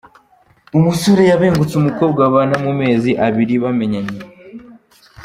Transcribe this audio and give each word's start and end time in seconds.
Umusore 0.77 1.21
yabengutse 1.29 1.73
umukobwa, 1.77 2.21
babana 2.23 2.55
mu 2.65 2.71
mezi 2.81 3.11
abiri 3.25 3.55
bamenyanye. 3.63 4.19